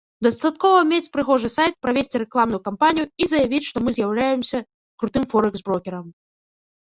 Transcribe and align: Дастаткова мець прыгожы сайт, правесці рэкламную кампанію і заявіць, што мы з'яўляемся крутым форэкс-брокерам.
Дастаткова 0.25 0.77
мець 0.91 1.09
прыгожы 1.15 1.49
сайт, 1.55 1.73
правесці 1.85 2.21
рэкламную 2.23 2.61
кампанію 2.69 3.05
і 3.23 3.29
заявіць, 3.33 3.61
што 3.69 3.77
мы 3.87 3.95
з'яўляемся 3.97 4.63
крутым 5.03 5.23
форэкс-брокерам. 5.35 6.05